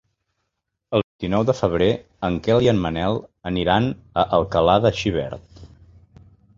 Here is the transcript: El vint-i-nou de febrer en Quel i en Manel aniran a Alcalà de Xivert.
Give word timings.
El 0.99 1.03
vint-i-nou 1.05 1.45
de 1.49 1.55
febrer 1.59 1.91
en 2.31 2.39
Quel 2.49 2.65
i 2.69 2.71
en 2.73 2.81
Manel 2.87 3.21
aniran 3.53 3.93
a 4.23 4.27
Alcalà 4.43 4.81
de 4.89 4.97
Xivert. 5.03 5.67